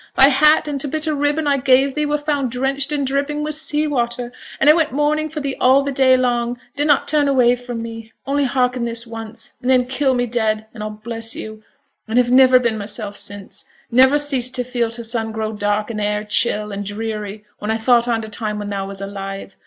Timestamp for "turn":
7.07-7.27